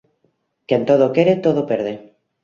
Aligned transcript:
Quen 0.67 0.81
todo 0.89 1.13
quere 1.15 1.33
todo 1.45 1.61
perde. 1.71 1.93